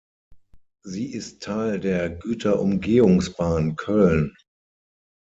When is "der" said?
1.79-2.09